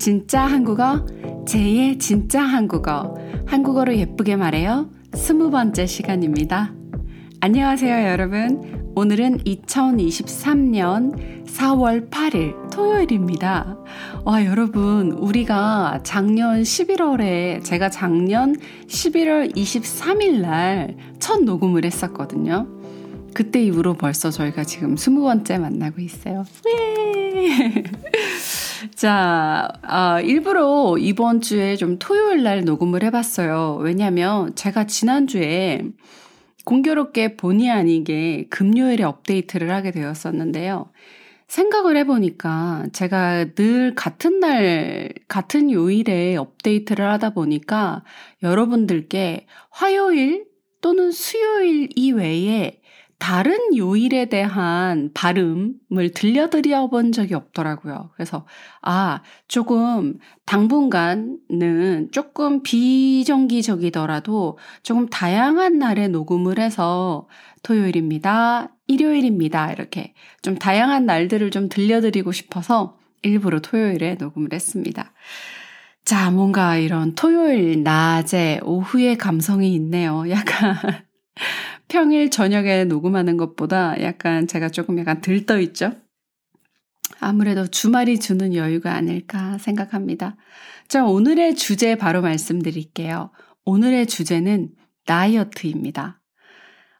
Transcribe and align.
진짜 0.00 0.46
한국어, 0.46 1.04
제의 1.46 1.98
진짜 1.98 2.40
한국어. 2.40 3.14
한국어로 3.44 3.94
예쁘게 3.98 4.36
말해요. 4.36 4.88
스무 5.12 5.50
번째 5.50 5.84
시간입니다. 5.84 6.72
안녕하세요, 7.40 8.08
여러분. 8.08 8.92
오늘은 8.96 9.44
2023년 9.44 11.44
4월 11.44 12.08
8일 12.08 12.70
토요일입니다. 12.70 13.76
와, 14.24 14.46
여러분, 14.46 15.12
우리가 15.12 16.00
작년 16.02 16.62
11월에, 16.62 17.62
제가 17.62 17.90
작년 17.90 18.56
11월 18.88 19.54
23일 19.54 20.40
날 20.40 20.96
첫 21.18 21.42
녹음을 21.44 21.84
했었거든요. 21.84 22.66
그때 23.34 23.62
이후로 23.62 23.94
벌써 23.94 24.30
저희가 24.30 24.64
지금 24.64 24.94
20번째 24.94 25.60
만나고 25.60 26.00
있어요. 26.00 26.46
예! 28.82 28.90
자, 28.90 29.68
아, 29.82 30.20
일부러 30.20 30.96
이번 30.98 31.40
주에 31.40 31.76
좀 31.76 31.98
토요일 31.98 32.42
날 32.42 32.64
녹음을 32.64 33.02
해봤어요. 33.04 33.78
왜냐면 33.80 34.54
제가 34.54 34.86
지난주에 34.86 35.82
공교롭게 36.64 37.36
본의 37.36 37.70
아니게 37.70 38.46
금요일에 38.50 39.04
업데이트를 39.04 39.70
하게 39.70 39.90
되었었는데요. 39.90 40.90
생각을 41.48 41.96
해보니까 41.96 42.86
제가 42.92 43.54
늘 43.54 43.94
같은 43.96 44.38
날, 44.38 45.12
같은 45.26 45.72
요일에 45.72 46.36
업데이트를 46.36 47.10
하다 47.10 47.30
보니까 47.30 48.04
여러분들께 48.42 49.46
화요일 49.70 50.46
또는 50.80 51.10
수요일 51.10 51.88
이외에 51.96 52.79
다른 53.20 53.76
요일에 53.76 54.24
대한 54.30 55.10
발음을 55.14 56.10
들려드려 56.14 56.88
본 56.88 57.12
적이 57.12 57.34
없더라고요. 57.34 58.10
그래서, 58.14 58.46
아, 58.82 59.22
조금 59.46 60.18
당분간은 60.46 62.08
조금 62.10 62.62
비정기적이더라도 62.62 64.58
조금 64.82 65.08
다양한 65.08 65.78
날에 65.78 66.08
녹음을 66.08 66.58
해서 66.58 67.28
토요일입니다. 67.62 68.74
일요일입니다. 68.88 69.70
이렇게 69.72 70.14
좀 70.42 70.56
다양한 70.56 71.06
날들을 71.06 71.50
좀 71.50 71.68
들려드리고 71.68 72.32
싶어서 72.32 72.98
일부러 73.22 73.60
토요일에 73.60 74.16
녹음을 74.18 74.48
했습니다. 74.52 75.12
자, 76.04 76.30
뭔가 76.30 76.76
이런 76.76 77.14
토요일 77.14 77.82
낮에 77.82 78.60
오후에 78.64 79.16
감성이 79.16 79.74
있네요. 79.74 80.24
약간 80.30 80.74
평일 81.90 82.30
저녁에 82.30 82.84
녹음하는 82.84 83.36
것보다 83.36 84.00
약간 84.00 84.46
제가 84.46 84.70
조금 84.70 84.98
약간 84.98 85.20
들떠 85.20 85.58
있죠? 85.60 85.92
아무래도 87.18 87.66
주말이 87.66 88.20
주는 88.20 88.54
여유가 88.54 88.94
아닐까 88.94 89.58
생각합니다. 89.58 90.36
자, 90.88 91.04
오늘의 91.04 91.56
주제 91.56 91.96
바로 91.96 92.22
말씀드릴게요. 92.22 93.32
오늘의 93.64 94.06
주제는 94.06 94.70
다이어트입니다. 95.04 96.22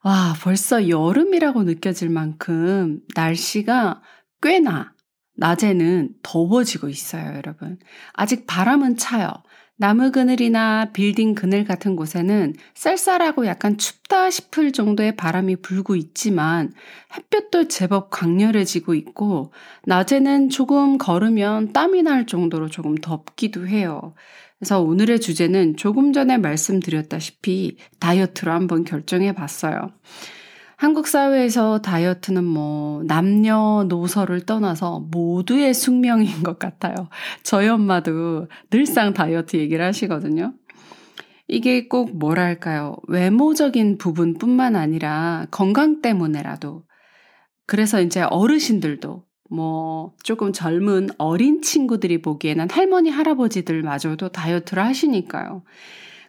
와, 0.02 0.34
벌써 0.42 0.88
여름이라고 0.88 1.62
느껴질 1.62 2.10
만큼 2.10 3.00
날씨가 3.14 4.02
꽤나 4.42 4.94
낮에는 5.36 6.14
더워지고 6.22 6.88
있어요, 6.88 7.36
여러분. 7.36 7.78
아직 8.12 8.46
바람은 8.46 8.96
차요. 8.96 9.32
나무 9.80 10.12
그늘이나 10.12 10.90
빌딩 10.92 11.34
그늘 11.34 11.64
같은 11.64 11.96
곳에는 11.96 12.52
쌀쌀하고 12.74 13.46
약간 13.46 13.78
춥다 13.78 14.28
싶을 14.28 14.72
정도의 14.72 15.16
바람이 15.16 15.56
불고 15.56 15.96
있지만 15.96 16.74
햇볕도 17.16 17.68
제법 17.68 18.10
강렬해지고 18.10 18.92
있고 18.92 19.54
낮에는 19.86 20.50
조금 20.50 20.98
걸으면 20.98 21.72
땀이 21.72 22.02
날 22.02 22.26
정도로 22.26 22.68
조금 22.68 22.94
덥기도 22.94 23.66
해요. 23.66 24.12
그래서 24.58 24.82
오늘의 24.82 25.18
주제는 25.18 25.78
조금 25.78 26.12
전에 26.12 26.36
말씀드렸다시피 26.36 27.78
다이어트로 28.00 28.52
한번 28.52 28.84
결정해 28.84 29.32
봤어요. 29.32 29.92
한국 30.80 31.08
사회에서 31.08 31.82
다이어트는 31.82 32.42
뭐 32.42 33.02
남녀 33.04 33.84
노소를 33.86 34.46
떠나서 34.46 35.00
모두의 35.10 35.74
숙명인 35.74 36.42
것 36.42 36.58
같아요. 36.58 36.94
저희 37.42 37.68
엄마도 37.68 38.46
늘상 38.70 39.12
다이어트 39.12 39.58
얘기를 39.58 39.84
하시거든요. 39.84 40.54
이게 41.48 41.86
꼭 41.86 42.16
뭐랄까요. 42.16 42.96
외모적인 43.08 43.98
부분뿐만 43.98 44.74
아니라 44.74 45.46
건강 45.50 46.00
때문에라도. 46.00 46.84
그래서 47.66 48.00
이제 48.00 48.22
어르신들도 48.22 49.22
뭐 49.50 50.14
조금 50.22 50.50
젊은 50.50 51.10
어린 51.18 51.60
친구들이 51.60 52.22
보기에는 52.22 52.68
할머니, 52.70 53.10
할아버지들마저도 53.10 54.30
다이어트를 54.30 54.82
하시니까요. 54.82 55.62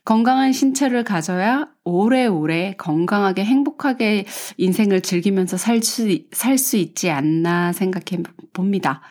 건강한 0.04 0.52
신체를 0.52 1.04
가져야 1.04 1.70
오래오래 1.84 2.74
건강하게 2.78 3.46
행복하게 3.46 4.26
인생을 4.58 5.02
즐기면서 5.02 5.58
살 5.58 5.84
수, 5.84 6.08
살 6.32 6.58
수 6.58 6.78
있지 6.78 7.10
않나 7.12 7.72
생각해 7.72 8.24
봅니다. 8.54 9.02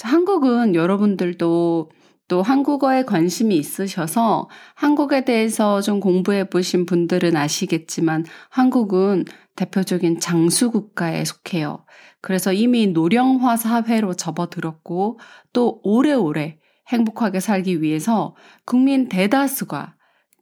한국은 0.00 0.74
여러분들도 0.74 1.90
또 2.28 2.42
한국어에 2.42 3.04
관심이 3.04 3.56
있으셔서 3.56 4.48
한국에 4.76 5.24
대해서 5.24 5.80
좀 5.80 6.00
공부해 6.00 6.48
보신 6.48 6.86
분들은 6.86 7.36
아시겠지만 7.36 8.24
한국은 8.50 9.24
대표적인 9.56 10.20
장수 10.20 10.70
국가에 10.70 11.24
속해요. 11.24 11.84
그래서 12.22 12.52
이미 12.52 12.86
노령화 12.86 13.56
사회로 13.56 14.14
접어들었고 14.14 15.18
또 15.52 15.80
오래오래 15.82 16.58
행복하게 16.88 17.40
살기 17.40 17.82
위해서 17.82 18.36
국민 18.64 19.08
대다수가 19.08 19.96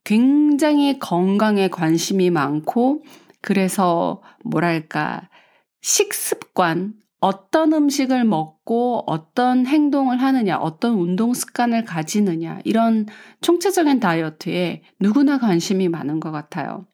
굉장히 0.08 0.98
건강에 0.98 1.68
관심이 1.68 2.30
많고 2.30 3.04
그래서 3.42 4.22
뭐랄까 4.42 5.28
식습관 5.82 6.94
어떤 7.20 7.74
음식을 7.74 8.24
먹고 8.24 9.02
어떤 9.06 9.66
행동을 9.66 10.22
하느냐, 10.22 10.56
어떤 10.56 10.94
운동 10.94 11.34
습관을 11.34 11.84
가지느냐, 11.84 12.60
이런 12.64 13.04
총체적인 13.42 14.00
다이어트에 14.00 14.82
누구나 14.98 15.36
관심이 15.36 15.88
많은 15.88 16.20
것 16.20 16.30
같아요. 16.30 16.86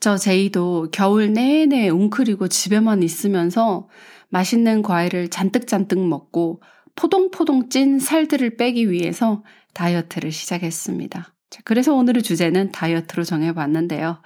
저 0.00 0.16
제이도 0.16 0.88
겨울 0.90 1.32
내내 1.32 1.90
웅크리고 1.90 2.48
집에만 2.48 3.04
있으면서 3.04 3.88
맛있는 4.30 4.82
과일을 4.82 5.28
잔뜩잔뜩 5.28 6.00
먹고 6.00 6.60
포동포동 6.96 7.68
찐 7.68 8.00
살들을 8.00 8.56
빼기 8.56 8.90
위해서 8.90 9.44
다이어트를 9.74 10.32
시작했습니다. 10.32 11.32
자, 11.52 11.60
그래서 11.64 11.94
오늘의 11.94 12.22
주제는 12.22 12.72
다이어트로 12.72 13.24
정해봤는데요. 13.24 14.22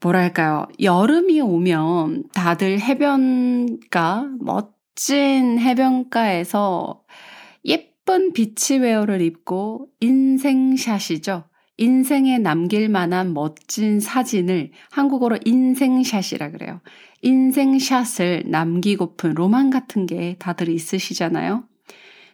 뭐랄까요. 0.00 0.66
여름이 0.82 1.40
오면 1.40 2.24
다들 2.34 2.80
해변가, 2.80 4.30
멋진 4.40 5.60
해변가에서 5.60 7.04
예쁜 7.64 8.32
비치웨어를 8.32 9.22
입고 9.22 9.86
인생샷이죠. 10.00 11.44
인생에 11.76 12.38
남길 12.38 12.88
만한 12.88 13.32
멋진 13.32 14.00
사진을 14.00 14.72
한국어로 14.90 15.38
인생샷이라 15.44 16.50
그래요. 16.50 16.80
인생샷을 17.22 18.42
남기고픈 18.46 19.34
로망 19.34 19.70
같은 19.70 20.06
게 20.06 20.34
다들 20.40 20.68
있으시잖아요. 20.68 21.62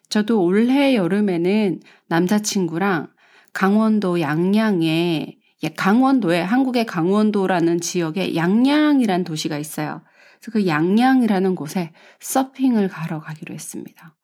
저도 0.09 0.43
올해 0.43 0.95
여름에는 0.95 1.81
남자친구랑 2.09 3.09
강원도 3.53 4.21
양양에 4.21 5.37
예, 5.63 5.69
강원도에 5.69 6.41
한국의 6.41 6.87
강원도라는 6.87 7.81
지역에 7.81 8.35
양양이라는 8.35 9.25
도시가 9.25 9.59
있어요. 9.59 10.03
그래서 10.41 10.53
그 10.53 10.67
양양이라는 10.67 11.55
곳에 11.55 11.93
서핑을 12.21 12.89
가러 12.89 13.21
가기로 13.21 13.55
했습니다. 13.55 14.17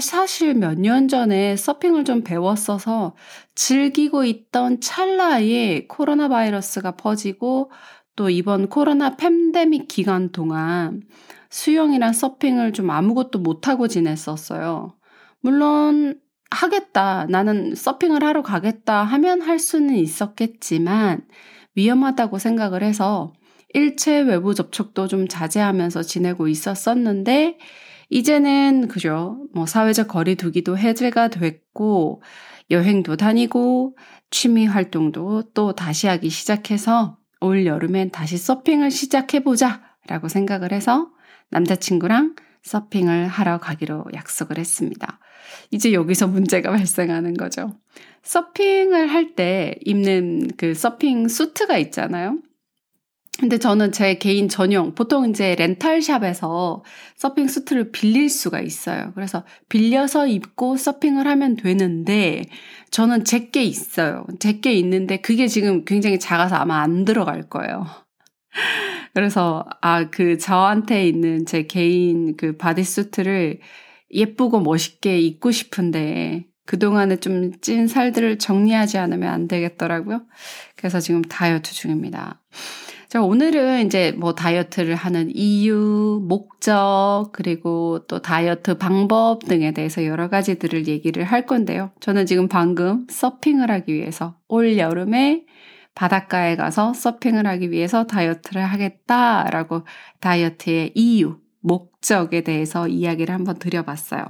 사실 0.00 0.54
몇 0.54 0.76
년 0.76 1.08
전에 1.08 1.56
서핑을 1.56 2.04
좀 2.04 2.22
배웠어서 2.22 3.14
즐기고 3.54 4.24
있던 4.24 4.80
찰나에 4.80 5.86
코로나 5.86 6.28
바이러스가 6.28 6.92
퍼지고 6.96 7.70
또 8.16 8.28
이번 8.28 8.68
코로나 8.68 9.16
팬데믹 9.16 9.88
기간 9.88 10.32
동안 10.32 11.02
수영이랑 11.48 12.12
서핑을 12.12 12.72
좀 12.72 12.90
아무것도 12.90 13.38
못하고 13.38 13.88
지냈었어요. 13.88 14.96
물론 15.40 16.20
하겠다. 16.50 17.26
나는 17.28 17.74
서핑을 17.74 18.24
하러 18.24 18.42
가겠다 18.42 19.02
하면 19.04 19.40
할 19.40 19.58
수는 19.58 19.94
있었겠지만 19.94 21.22
위험하다고 21.76 22.38
생각을 22.38 22.82
해서 22.82 23.32
일체 23.72 24.20
외부 24.20 24.54
접촉도 24.54 25.06
좀 25.06 25.28
자제하면서 25.28 26.02
지내고 26.02 26.48
있었었는데 26.48 27.58
이제는 28.10 28.88
그죠. 28.88 29.46
뭐 29.54 29.66
사회적 29.66 30.08
거리 30.08 30.34
두기도 30.34 30.76
해제가 30.76 31.28
됐고 31.28 32.22
여행도 32.70 33.16
다니고 33.16 33.96
취미 34.30 34.66
활동도 34.66 35.44
또 35.54 35.72
다시 35.74 36.08
하기 36.08 36.28
시작해서 36.28 37.18
올 37.40 37.66
여름엔 37.66 38.10
다시 38.10 38.36
서핑을 38.36 38.90
시작해 38.90 39.44
보자 39.44 39.80
라고 40.08 40.28
생각을 40.28 40.72
해서 40.72 41.08
남자친구랑 41.50 42.34
서핑을 42.62 43.28
하러 43.28 43.58
가기로 43.58 44.06
약속을 44.12 44.58
했습니다. 44.58 45.19
이제 45.70 45.92
여기서 45.92 46.26
문제가 46.28 46.70
발생하는 46.76 47.34
거죠. 47.34 47.72
서핑을 48.22 49.08
할 49.08 49.34
때 49.34 49.76
입는 49.84 50.50
그 50.56 50.74
서핑 50.74 51.28
수트가 51.28 51.78
있잖아요. 51.78 52.38
근데 53.38 53.56
저는 53.58 53.90
제 53.92 54.16
개인 54.18 54.48
전용, 54.50 54.94
보통 54.94 55.30
이제 55.30 55.54
렌탈샵에서 55.54 56.84
서핑 57.16 57.48
수트를 57.48 57.90
빌릴 57.90 58.28
수가 58.28 58.60
있어요. 58.60 59.12
그래서 59.14 59.44
빌려서 59.70 60.26
입고 60.26 60.76
서핑을 60.76 61.26
하면 61.26 61.56
되는데, 61.56 62.42
저는 62.90 63.24
제게 63.24 63.62
있어요. 63.62 64.26
제게 64.40 64.74
있는데, 64.74 65.18
그게 65.22 65.46
지금 65.46 65.86
굉장히 65.86 66.18
작아서 66.18 66.56
아마 66.56 66.82
안 66.82 67.06
들어갈 67.06 67.48
거예요. 67.48 67.86
그래서, 69.14 69.64
아, 69.80 70.10
그 70.10 70.36
저한테 70.36 71.06
있는 71.08 71.46
제 71.46 71.62
개인 71.62 72.36
그 72.36 72.58
바디수트를 72.58 73.60
예쁘고 74.12 74.60
멋있게 74.60 75.18
입고 75.20 75.50
싶은데, 75.50 76.46
그동안에 76.66 77.16
좀 77.16 77.52
찐 77.60 77.88
살들을 77.88 78.38
정리하지 78.38 78.98
않으면 78.98 79.28
안 79.32 79.48
되겠더라고요. 79.48 80.22
그래서 80.76 81.00
지금 81.00 81.22
다이어트 81.22 81.72
중입니다. 81.72 82.40
자, 83.08 83.22
오늘은 83.22 83.86
이제 83.86 84.12
뭐 84.12 84.34
다이어트를 84.36 84.94
하는 84.94 85.30
이유, 85.34 86.24
목적, 86.28 87.30
그리고 87.32 88.06
또 88.06 88.22
다이어트 88.22 88.78
방법 88.78 89.44
등에 89.46 89.72
대해서 89.72 90.04
여러 90.04 90.28
가지들을 90.28 90.86
얘기를 90.86 91.24
할 91.24 91.44
건데요. 91.44 91.90
저는 91.98 92.26
지금 92.26 92.46
방금 92.46 93.06
서핑을 93.10 93.68
하기 93.70 93.92
위해서 93.94 94.36
올 94.46 94.78
여름에 94.78 95.44
바닷가에 95.96 96.54
가서 96.54 96.94
서핑을 96.94 97.48
하기 97.48 97.72
위해서 97.72 98.06
다이어트를 98.06 98.62
하겠다라고 98.62 99.82
다이어트의 100.20 100.92
이유, 100.94 101.38
목적에 101.60 102.42
대해서 102.42 102.88
이야기를 102.88 103.34
한번 103.34 103.58
드려봤어요. 103.58 104.24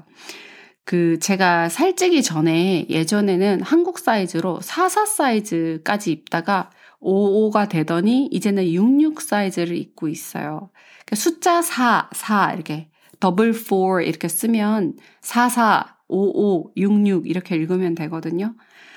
그 0.85 1.19
제가 1.21 1.69
살찌기 1.69 2.23
전에 2.23 2.87
예전에는 2.89 3.63
한국 3.63 3.99
사이즈로 3.99 4.61
44 4.61 5.07
사이즈까지 5.07 6.11
입다가 6.11 6.71
55가 7.01 7.69
되더니 7.69 8.27
이제는 8.27 8.67
66 8.67 9.21
사이즈를 9.21 9.77
입고 9.77 10.09
있어요. 10.09 10.71
그러니까 11.07 11.17
숫자 11.17 11.63
4, 11.63 12.11
4 12.13 12.53
이렇게 12.55 12.89
더블 13.21 13.55
4 13.55 14.03
이렇게 14.05 14.29
쓰면 14.29 14.97
44, 15.21 15.97
55, 16.09 16.73
66 16.77 17.29
이렇게 17.29 17.55
읽으면 17.57 17.95
되거든요. 17.95 18.55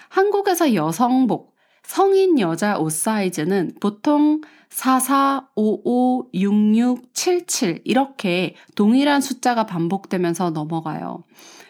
한국에서 0.09 0.73
여성복, 0.73 1.52
성인 1.83 2.39
여자 2.39 2.77
옷 2.77 2.91
사이즈는 2.91 3.73
보통 3.79 4.41
44, 4.69 5.49
55, 5.55 6.29
66, 6.33 7.13
77 7.13 7.81
이렇게 7.83 8.55
동일한 8.75 9.21
숫자가 9.21 9.65
반복되면서 9.65 10.49
넘어가요. 10.49 11.23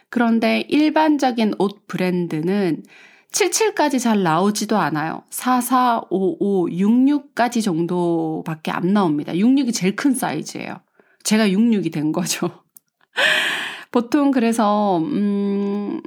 그런데 0.10 0.62
일반적인 0.70 1.56
옷 1.60 1.88
브랜드는 1.88 2.84
77까지 3.32 4.00
잘 4.00 4.22
나오지도 4.22 4.78
않아요. 4.78 5.24
44, 5.32 6.04
55, 6.10 6.70
66까지 6.70 7.64
정도밖에 7.64 8.72
안 8.72 8.94
나옵니다. 8.94 9.34
66이 9.34 9.74
제일 9.74 9.96
큰 9.96 10.14
사이즈예요. 10.14 10.80
제가 11.24 11.48
66이 11.48 11.92
된 11.92 12.12
거죠. 12.12 12.50
보통 13.92 14.32
그래서 14.32 15.00
음, 15.00 16.00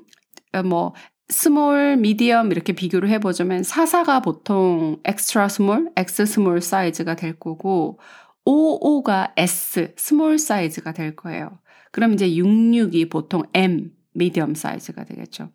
뭐 0.65 0.95
small, 1.29 1.97
medium 1.97 2.53
이렇게 2.53 2.73
비교를 2.73 3.09
해보자면 3.11 3.63
44가 3.63 4.23
보통 4.23 5.01
extra 5.05 5.49
small, 5.49 5.91
X 5.97 6.25
small 6.25 6.61
사이즈가 6.61 7.17
될 7.17 7.39
거고 7.39 7.99
55가 8.47 9.33
S, 9.37 9.93
small 9.97 10.39
사이즈가 10.39 10.93
될 10.93 11.17
거예요. 11.17 11.59
그럼 11.91 12.13
이제 12.13 12.29
66이 12.29 13.11
보통 13.11 13.43
M, 13.55 13.91
medium 14.13 14.55
사이즈가 14.55 15.05
되겠죠. 15.05 15.51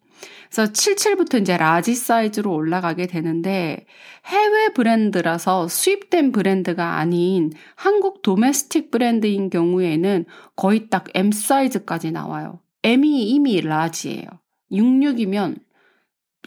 그래서 0.50 0.72
77부터 0.72 1.42
이제 1.42 1.56
large 1.58 1.96
사이즈로 1.96 2.54
올라가게 2.54 3.08
되는데 3.08 3.86
해외 4.26 4.70
브랜드라서 4.74 5.68
수입된 5.70 6.34
브랜드가 6.34 6.98
아닌 6.98 7.52
한국 7.76 8.22
domestic 8.22 8.92
브랜드인 8.92 9.50
경우에는 9.50 10.26
거의 10.56 10.90
딱 10.90 11.06
M 11.16 11.32
사이즈까지 11.32 12.12
나와요. 12.12 12.60
M이 12.84 13.30
이미 13.30 13.62
라지예요. 13.62 14.41
66이면 14.72 15.60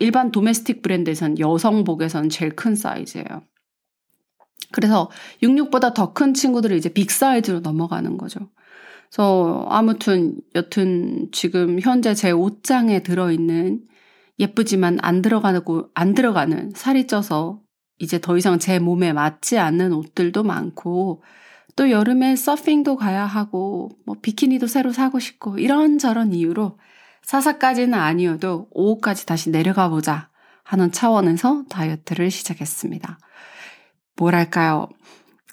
일반 0.01 0.31
도메스틱 0.33 0.83
브랜드에선 0.83 1.39
여성복에선 1.39 2.29
제일 2.29 2.55
큰 2.57 2.75
사이즈예요. 2.75 3.43
그래서 4.73 5.11
66보다 5.43 5.95
더 5.95 6.13
큰 6.15 6.35
친구들이 6.35 6.77
이제 6.77 6.89
빅 6.89 7.11
사이즈로 7.11 7.61
넘어가는 7.61 8.17
거죠. 8.19 8.51
그래서 9.11 9.67
아무튼 9.69 10.37
여튼 10.57 11.29
지금 11.31 11.79
현재 11.81 12.15
제 12.15 12.33
옷장에 12.33 13.03
들어 13.05 13.31
있는 13.31 13.83
예쁘지만 14.41 14.99
안 15.03 15.23
들어가고 15.23 15.91
안 15.95 16.15
들어가는 16.15 16.73
살이 16.75 17.07
쪄서 17.07 17.61
이제 18.01 18.21
더 18.21 18.37
이상 18.37 18.59
제 18.59 18.81
몸에 18.81 19.13
맞지 19.13 19.59
않는 19.59 19.93
옷들도 19.93 20.43
많고 20.43 21.23
또 21.77 21.91
여름에 21.91 22.35
서핑도 22.35 22.97
가야 22.97 23.25
하고 23.25 23.91
뭐 24.05 24.17
비키니도 24.21 24.67
새로 24.67 24.93
사고 24.93 25.21
싶고 25.21 25.59
이런저런 25.59 26.33
이유로 26.33 26.79
사사까지는 27.27 27.95
아니어도 27.99 28.69
5호까지 28.75 29.27
다시 29.27 29.51
내려가 29.51 29.89
보자 29.89 30.29
하는 30.63 30.93
차원에서 30.93 31.65
다이어트를 31.69 32.31
시작했습니다. 32.31 33.19
뭐랄까요? 34.17 34.89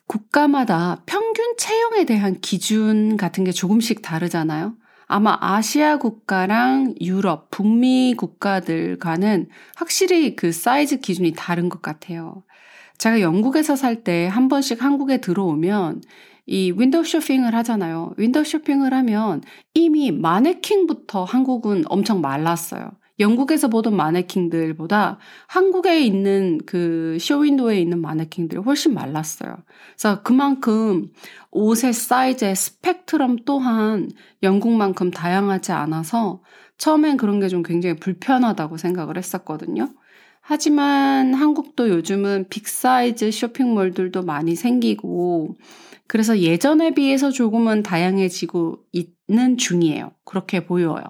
국가마다 0.07 1.01
평균 1.05 1.55
체형에 1.57 2.05
대한 2.05 2.39
기준 2.41 3.17
같은 3.17 3.43
게 3.43 3.51
조금씩 3.51 4.01
다르잖아요. 4.01 4.75
아마 5.07 5.37
아시아 5.41 5.97
국가랑 5.97 6.95
유럽, 7.01 7.49
북미 7.51 8.13
국가들과는 8.17 9.49
확실히 9.75 10.35
그 10.35 10.51
사이즈 10.51 10.99
기준이 10.99 11.33
다른 11.35 11.67
것 11.69 11.81
같아요. 11.81 12.43
제가 12.97 13.19
영국에서 13.21 13.75
살 13.75 14.03
때 14.03 14.27
한 14.27 14.47
번씩 14.47 14.81
한국에 14.83 15.19
들어오면 15.19 16.01
이 16.45 16.71
윈도우 16.75 17.03
쇼핑을 17.05 17.53
하잖아요. 17.55 18.13
윈도우 18.17 18.43
쇼핑을 18.43 18.93
하면 18.93 19.41
이미 19.73 20.11
마네킹부터 20.11 21.23
한국은 21.23 21.83
엄청 21.87 22.21
말랐어요. 22.21 22.91
영국에서 23.19 23.67
보던 23.67 23.95
마네킹들보다 23.95 25.19
한국에 25.47 26.01
있는 26.03 26.59
그 26.65 27.17
쇼윈도에 27.19 27.79
있는 27.79 28.01
마네킹들이 28.01 28.61
훨씬 28.61 28.93
말랐어요. 28.95 29.57
그래서 29.95 30.23
그만큼 30.23 31.09
옷의 31.51 31.93
사이즈의 31.93 32.55
스펙트럼 32.55 33.37
또한 33.45 34.09
영국만큼 34.41 35.11
다양하지 35.11 35.71
않아서 35.71 36.41
처음엔 36.77 37.17
그런 37.17 37.39
게 37.39 37.47
좀 37.47 37.61
굉장히 37.61 37.95
불편하다고 37.97 38.77
생각을 38.77 39.17
했었거든요. 39.17 39.93
하지만 40.41 41.35
한국도 41.35 41.89
요즘은 41.89 42.47
빅사이즈 42.49 43.29
쇼핑몰들도 43.31 44.23
많이 44.23 44.55
생기고 44.55 45.57
그래서 46.11 46.39
예전에 46.39 46.93
비해서 46.93 47.31
조금은 47.31 47.83
다양해지고 47.83 48.79
있는 48.91 49.57
중이에요. 49.57 50.11
그렇게 50.25 50.65
보여요. 50.65 51.01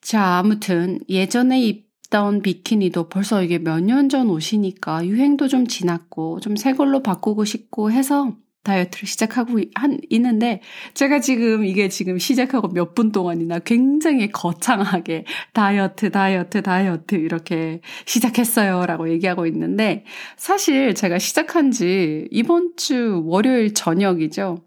자, 0.00 0.38
아무튼 0.38 1.00
예전에 1.08 1.60
입던 1.60 2.42
비키니도 2.42 3.08
벌써 3.08 3.42
이게 3.42 3.58
몇 3.58 3.80
년 3.80 4.08
전 4.08 4.30
옷이니까 4.30 5.04
유행도 5.04 5.48
좀 5.48 5.66
지났고 5.66 6.38
좀 6.38 6.54
새 6.56 6.74
걸로 6.74 7.02
바꾸고 7.02 7.44
싶고 7.44 7.90
해서 7.90 8.36
다이어트를 8.68 9.08
시작하고 9.08 9.58
한, 9.74 9.98
있는데 10.10 10.60
제가 10.94 11.20
지금 11.20 11.64
이게 11.64 11.88
지금 11.88 12.18
시작하고 12.18 12.68
몇 12.68 12.94
분 12.94 13.12
동안이나 13.12 13.60
굉장히 13.60 14.30
거창하게 14.30 15.24
다이어트, 15.52 16.10
다이어트, 16.10 16.62
다이어트 16.62 17.14
이렇게 17.14 17.80
시작했어요 18.06 18.86
라고 18.86 19.08
얘기하고 19.10 19.46
있는데 19.46 20.04
사실 20.36 20.94
제가 20.94 21.18
시작한 21.18 21.70
지 21.70 22.26
이번 22.30 22.72
주 22.76 23.22
월요일 23.26 23.74
저녁이죠. 23.74 24.64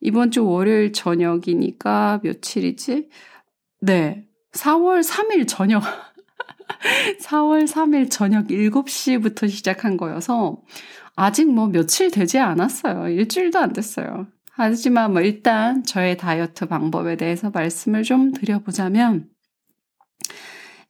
이번 0.00 0.30
주 0.30 0.46
월요일 0.46 0.92
저녁이니까 0.92 2.20
며칠이지? 2.22 3.08
네. 3.82 4.24
4월 4.52 5.02
3일 5.02 5.48
저녁, 5.48 5.82
4월 7.20 7.66
3일 7.66 8.10
저녁 8.10 8.46
7시부터 8.46 9.50
시작한 9.50 9.96
거여서 9.96 10.62
아직 11.16 11.52
뭐 11.52 11.66
며칠 11.68 12.10
되지 12.10 12.38
않았어요. 12.38 13.08
일주일도 13.08 13.58
안 13.58 13.72
됐어요. 13.72 14.26
하지만 14.50 15.12
뭐 15.12 15.20
일단 15.20 15.82
저의 15.84 16.16
다이어트 16.16 16.66
방법에 16.66 17.16
대해서 17.16 17.50
말씀을 17.50 18.02
좀 18.02 18.32
드려보자면 18.32 19.28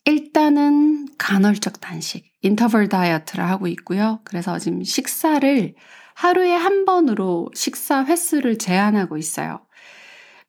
일단은 0.04 1.08
간헐적 1.16 1.80
단식, 1.80 2.30
인터벌 2.42 2.90
다이어트를 2.90 3.44
하고 3.48 3.66
있고요. 3.68 4.20
그래서 4.24 4.58
지금 4.58 4.84
식사를 4.84 5.74
하루에 6.14 6.54
한 6.54 6.84
번으로 6.84 7.50
식사 7.54 8.04
횟수를 8.04 8.58
제한하고 8.58 9.16
있어요. 9.16 9.60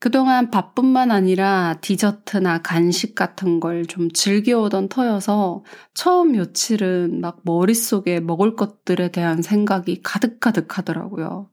그동안 0.05 0.51
밥뿐만 0.51 1.09
아니라 1.09 1.79
디저트나 1.81 2.62
간식 2.62 3.15
같은 3.15 3.59
걸 3.59 3.85
좀 3.88 4.12
즐겨오던 4.12 4.88
터여서 4.89 5.63
처음 5.95 6.33
며칠은 6.33 7.21
막 7.21 7.39
머릿속에 7.43 8.19
먹을 8.19 8.55
것들에 8.55 9.09
대한 9.09 9.41
생각이 9.41 10.01
가득가득 10.03 10.77
하더라고요. 10.77 11.50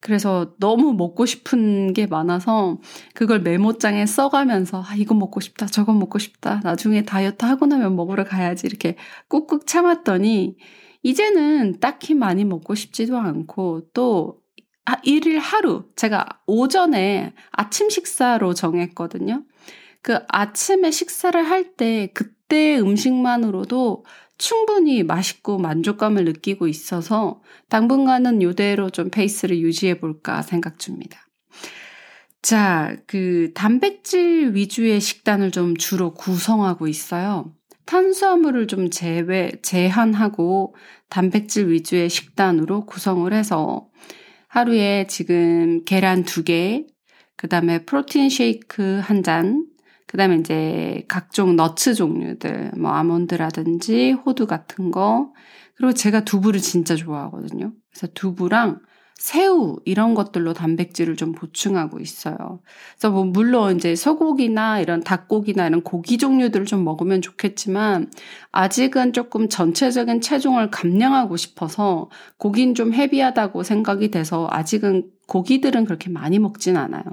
그래서 0.00 0.54
너무 0.58 0.94
먹고 0.94 1.26
싶은 1.26 1.92
게 1.92 2.06
많아서 2.06 2.78
그걸 3.14 3.40
메모장에 3.42 4.06
써가면서 4.06 4.82
아, 4.82 4.94
이거 4.96 5.14
먹고 5.14 5.40
싶다, 5.40 5.66
저거 5.66 5.92
먹고 5.92 6.18
싶다, 6.18 6.60
나중에 6.64 7.02
다이어트 7.04 7.44
하고 7.44 7.66
나면 7.66 7.96
먹으러 7.96 8.24
가야지 8.24 8.66
이렇게 8.66 8.96
꾹꾹 9.28 9.66
참았더니 9.66 10.56
이제는 11.02 11.80
딱히 11.80 12.14
많이 12.14 12.46
먹고 12.46 12.74
싶지도 12.74 13.18
않고 13.18 13.88
또 13.92 14.39
아, 14.86 14.96
일일 15.04 15.38
하루 15.38 15.84
제가 15.96 16.26
오전에 16.46 17.32
아침 17.52 17.90
식사로 17.90 18.54
정했거든요. 18.54 19.44
그 20.02 20.18
아침에 20.28 20.90
식사를 20.90 21.42
할 21.42 21.76
때 21.76 22.10
그때 22.14 22.78
음식만으로도 22.78 24.04
충분히 24.38 25.02
맛있고 25.02 25.58
만족감을 25.58 26.24
느끼고 26.24 26.66
있어서 26.66 27.42
당분간은 27.68 28.40
이대로 28.42 28.90
좀 28.90 29.10
페이스를 29.10 29.58
유지해 29.58 30.00
볼까 30.00 30.42
생각 30.42 30.78
중입니다. 30.78 31.20
자, 32.42 32.96
그 33.06 33.52
단백질 33.54 34.54
위주의 34.54 34.98
식단을 34.98 35.50
좀 35.50 35.76
주로 35.76 36.14
구성하고 36.14 36.88
있어요. 36.88 37.54
탄수화물을 37.84 38.66
좀 38.66 38.88
제외, 38.88 39.52
제한하고 39.62 40.74
단백질 41.10 41.68
위주의 41.68 42.08
식단으로 42.08 42.86
구성을 42.86 43.30
해서 43.32 43.88
하루에 44.50 45.06
지금 45.06 45.84
계란 45.84 46.24
두 46.24 46.42
개, 46.42 46.84
그 47.36 47.46
다음에 47.48 47.84
프로틴 47.84 48.28
쉐이크 48.28 48.98
한 49.00 49.22
잔, 49.22 49.64
그 50.08 50.16
다음에 50.16 50.34
이제 50.38 51.04
각종 51.06 51.54
너츠 51.54 51.94
종류들, 51.94 52.72
뭐 52.76 52.90
아몬드라든지 52.90 54.10
호두 54.10 54.48
같은 54.48 54.90
거. 54.90 55.32
그리고 55.76 55.94
제가 55.94 56.24
두부를 56.24 56.60
진짜 56.60 56.96
좋아하거든요. 56.96 57.72
그래서 57.92 58.08
두부랑 58.12 58.80
새우 59.20 59.76
이런 59.84 60.14
것들로 60.14 60.54
단백질을 60.54 61.14
좀 61.14 61.32
보충하고 61.32 62.00
있어요. 62.00 62.62
그래서 62.92 63.10
뭐 63.10 63.24
물론 63.24 63.76
이제 63.76 63.94
소고기나 63.94 64.80
이런 64.80 65.04
닭고기나 65.04 65.66
이런 65.66 65.82
고기 65.82 66.16
종류들을 66.16 66.64
좀 66.64 66.84
먹으면 66.84 67.20
좋겠지만 67.20 68.10
아직은 68.50 69.12
조금 69.12 69.50
전체적인 69.50 70.22
체중을 70.22 70.70
감량하고 70.70 71.36
싶어서 71.36 72.08
고기는 72.38 72.74
좀 72.74 72.94
헤비하다고 72.94 73.62
생각이 73.62 74.10
돼서 74.10 74.48
아직은 74.50 75.10
고기들은 75.26 75.84
그렇게 75.84 76.08
많이 76.08 76.38
먹진 76.38 76.78
않아요. 76.78 77.04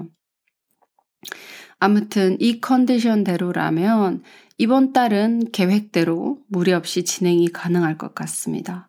아무튼 1.78 2.38
이 2.40 2.62
컨디션대로라면 2.62 4.22
이번 4.56 4.94
달은 4.94 5.52
계획대로 5.52 6.38
무리 6.48 6.72
없이 6.72 7.04
진행이 7.04 7.48
가능할 7.48 7.98
것 7.98 8.14
같습니다. 8.14 8.88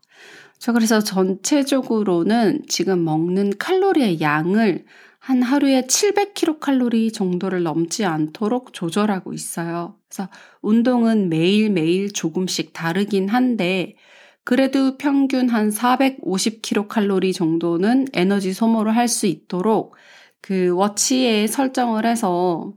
저 0.59 0.73
그래서 0.73 0.99
전체적으로는 0.99 2.63
지금 2.67 3.03
먹는 3.05 3.57
칼로리의 3.57 4.21
양을 4.21 4.85
한 5.19 5.41
하루에 5.41 5.83
700kcal 5.83 7.13
정도를 7.13 7.63
넘지 7.63 8.05
않도록 8.05 8.73
조절하고 8.73 9.33
있어요. 9.33 9.95
그래서 10.09 10.29
운동은 10.61 11.29
매일매일 11.29 12.11
조금씩 12.11 12.73
다르긴 12.73 13.29
한데 13.29 13.95
그래도 14.43 14.97
평균 14.97 15.49
한 15.49 15.69
450kcal 15.69 17.33
정도는 17.33 18.07
에너지 18.13 18.53
소모를 18.53 18.95
할 18.95 19.07
수 19.07 19.27
있도록 19.27 19.95
그 20.41 20.69
워치에 20.75 21.47
설정을 21.47 22.05
해서 22.05 22.73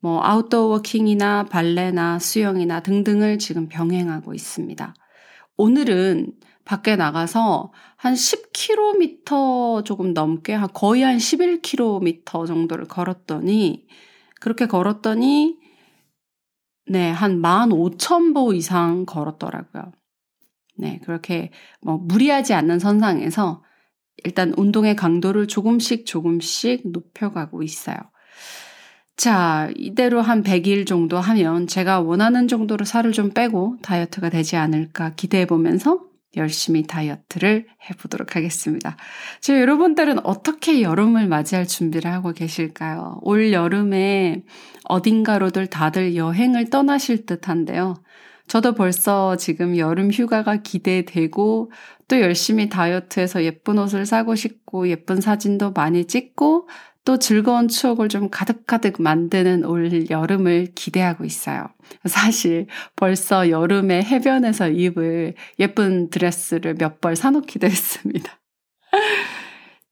뭐 0.00 0.24
아웃도어 0.24 0.66
워킹이나 0.68 1.44
발레나 1.46 2.18
수영이나 2.18 2.80
등등을 2.80 3.38
지금 3.38 3.68
병행하고 3.68 4.34
있습니다. 4.34 4.94
오늘은 5.60 6.32
밖에 6.64 6.96
나가서 6.96 7.70
한 7.96 8.14
10km 8.14 9.84
조금 9.84 10.14
넘게 10.14 10.58
거의 10.72 11.02
한 11.02 11.18
11km 11.18 12.46
정도를 12.46 12.86
걸었더니 12.86 13.86
그렇게 14.40 14.66
걸었더니 14.66 15.58
네, 16.86 17.10
한 17.10 17.42
15,000보 17.42 18.56
이상 18.56 19.04
걸었더라고요. 19.04 19.92
네, 20.78 20.98
그렇게 21.04 21.50
뭐 21.82 21.98
무리하지 21.98 22.54
않는 22.54 22.78
선상에서 22.78 23.62
일단 24.24 24.54
운동의 24.56 24.96
강도를 24.96 25.46
조금씩 25.46 26.06
조금씩 26.06 26.90
높여가고 26.90 27.62
있어요. 27.62 27.96
자, 29.20 29.68
이대로 29.76 30.22
한 30.22 30.42
100일 30.42 30.86
정도 30.86 31.18
하면 31.18 31.66
제가 31.66 32.00
원하는 32.00 32.48
정도로 32.48 32.86
살을 32.86 33.12
좀 33.12 33.32
빼고 33.34 33.76
다이어트가 33.82 34.30
되지 34.30 34.56
않을까 34.56 35.12
기대해 35.14 35.44
보면서 35.44 36.00
열심히 36.38 36.86
다이어트를 36.86 37.66
해보도록 37.90 38.34
하겠습니다. 38.34 38.96
저 39.42 39.60
여러분들은 39.60 40.24
어떻게 40.24 40.80
여름을 40.80 41.28
맞이할 41.28 41.66
준비를 41.66 42.10
하고 42.10 42.32
계실까요? 42.32 43.18
올 43.20 43.52
여름에 43.52 44.42
어딘가로들 44.84 45.66
다들 45.66 46.16
여행을 46.16 46.70
떠나실 46.70 47.26
듯 47.26 47.50
한데요. 47.50 47.96
저도 48.50 48.72
벌써 48.72 49.36
지금 49.36 49.76
여름 49.76 50.10
휴가가 50.10 50.56
기대되고 50.56 51.70
또 52.08 52.20
열심히 52.20 52.68
다이어트해서 52.70 53.44
예쁜 53.44 53.78
옷을 53.78 54.06
사고 54.06 54.34
싶고 54.34 54.88
예쁜 54.88 55.20
사진도 55.20 55.72
많이 55.72 56.06
찍고 56.06 56.68
또 57.04 57.18
즐거운 57.18 57.68
추억을 57.68 58.08
좀 58.08 58.28
가득가득 58.30 59.00
만드는 59.00 59.64
올 59.64 60.08
여름을 60.10 60.72
기대하고 60.74 61.24
있어요. 61.24 61.66
사실 62.04 62.66
벌써 62.96 63.48
여름에 63.50 64.02
해변에서 64.02 64.68
입을 64.68 65.34
예쁜 65.58 66.10
드레스를 66.10 66.74
몇 66.78 67.00
벌 67.00 67.16
사놓기도 67.16 67.66
했습니다. 67.68 68.38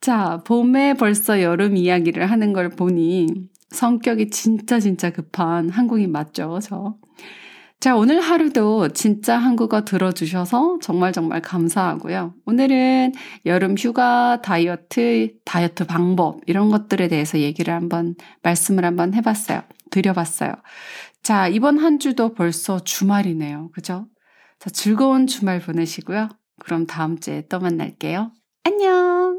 자, 0.01 0.43
봄에 0.45 0.95
벌써 0.95 1.43
여름 1.43 1.77
이야기를 1.77 2.31
하는 2.31 2.53
걸 2.53 2.69
보니 2.71 3.27
성격이 3.71 4.31
진짜 4.31 4.79
진짜 4.81 5.11
급한 5.11 5.69
한국인 5.71 6.13
맞죠, 6.13 6.59
저? 6.63 6.97
자, 7.81 7.95
오늘 7.95 8.21
하루도 8.21 8.89
진짜 8.89 9.39
한국어 9.39 9.85
들어주셔서 9.85 10.81
정말 10.83 11.13
정말 11.13 11.41
감사하고요. 11.41 12.35
오늘은 12.45 13.13
여름 13.47 13.77
휴가, 13.79 14.43
다이어트, 14.43 15.37
다이어트 15.45 15.87
방법, 15.87 16.41
이런 16.47 16.71
것들에 16.71 17.07
대해서 17.07 17.39
얘기를 17.39 17.73
한번, 17.73 18.17
말씀을 18.43 18.85
한번 18.85 19.15
해봤어요. 19.15 19.63
드려봤어요. 19.93 20.55
자, 21.23 21.47
이번 21.47 21.79
한 21.79 22.01
주도 22.01 22.35
벌써 22.35 22.81
주말이네요. 22.81 23.71
그죠? 23.73 24.07
자, 24.59 24.71
즐거운 24.71 25.29
주말 25.29 25.61
보내시고요. 25.61 26.31
그럼 26.59 26.85
다음 26.85 27.21
주에 27.21 27.47
또 27.49 27.61
만날게요. 27.61 28.33
안녕! 28.65 29.38